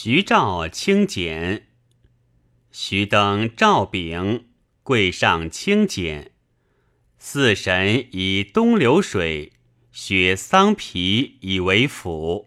[0.00, 1.66] 徐照清简，
[2.70, 4.46] 徐登赵炳，
[4.84, 6.30] 贵上清简。
[7.18, 9.54] 四神以东流水，
[9.90, 12.46] 雪桑皮以为辅。